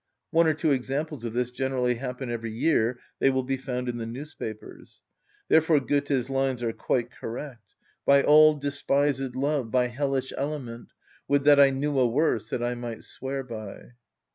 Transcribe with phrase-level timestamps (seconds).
[0.31, 3.97] One or two examples of this generally happen every year; they will be found in
[3.99, 4.99] the newspapers.
[5.47, 9.69] Therefore Goethe's lines are quite correct:— "By all despised love!
[9.69, 10.89] By hellish element!
[11.27, 13.91] Would that I knew a worse, that I might swear by!"